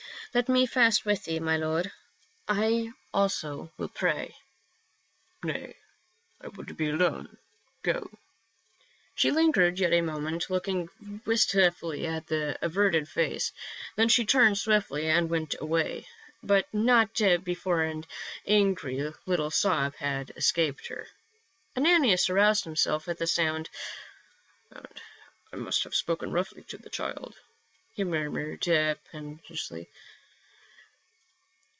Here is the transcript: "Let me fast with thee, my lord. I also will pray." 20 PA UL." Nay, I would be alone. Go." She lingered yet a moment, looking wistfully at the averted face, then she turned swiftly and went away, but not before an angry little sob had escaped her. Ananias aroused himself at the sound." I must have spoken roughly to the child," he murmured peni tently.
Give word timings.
"Let 0.41 0.47
me 0.47 0.65
fast 0.65 1.03
with 1.05 1.25
thee, 1.25 1.41
my 1.41 1.57
lord. 1.57 1.91
I 2.47 2.93
also 3.13 3.69
will 3.77 3.89
pray." 3.89 4.33
20 5.41 5.41
PA 5.41 5.43
UL." 5.43 5.43
Nay, 5.67 5.75
I 6.39 6.47
would 6.47 6.77
be 6.77 6.89
alone. 6.89 7.37
Go." 7.83 8.09
She 9.13 9.29
lingered 9.29 9.77
yet 9.77 9.91
a 9.91 9.99
moment, 9.99 10.49
looking 10.49 10.87
wistfully 11.25 12.07
at 12.07 12.27
the 12.27 12.57
averted 12.61 13.09
face, 13.09 13.51
then 13.97 14.07
she 14.07 14.25
turned 14.25 14.57
swiftly 14.57 15.09
and 15.09 15.29
went 15.29 15.53
away, 15.59 16.07
but 16.41 16.73
not 16.73 17.13
before 17.43 17.81
an 17.83 18.05
angry 18.47 19.11
little 19.25 19.51
sob 19.51 19.95
had 19.95 20.31
escaped 20.37 20.87
her. 20.87 21.07
Ananias 21.75 22.29
aroused 22.29 22.63
himself 22.63 23.09
at 23.09 23.17
the 23.17 23.27
sound." 23.27 23.69
I 25.51 25.57
must 25.57 25.83
have 25.83 25.93
spoken 25.93 26.31
roughly 26.31 26.63
to 26.69 26.77
the 26.77 26.89
child," 26.89 27.35
he 27.93 28.05
murmured 28.05 28.61
peni 28.61 28.97
tently. 29.43 29.87